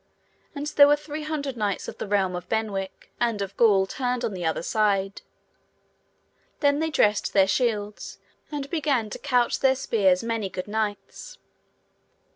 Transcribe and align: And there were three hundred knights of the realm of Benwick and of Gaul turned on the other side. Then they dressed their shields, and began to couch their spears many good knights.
And 0.55 0.65
there 0.65 0.87
were 0.87 0.95
three 0.95 1.21
hundred 1.21 1.55
knights 1.55 1.87
of 1.87 1.99
the 1.99 2.07
realm 2.07 2.35
of 2.35 2.49
Benwick 2.49 3.11
and 3.19 3.39
of 3.39 3.55
Gaul 3.55 3.85
turned 3.85 4.25
on 4.25 4.33
the 4.33 4.43
other 4.43 4.63
side. 4.63 5.21
Then 6.59 6.79
they 6.79 6.89
dressed 6.89 7.33
their 7.33 7.45
shields, 7.47 8.17
and 8.51 8.67
began 8.71 9.11
to 9.11 9.19
couch 9.19 9.59
their 9.59 9.75
spears 9.75 10.23
many 10.23 10.49
good 10.49 10.67
knights. 10.67 11.37